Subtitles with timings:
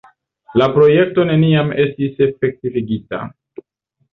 [0.61, 3.21] La projekto neniam estis efektivigita.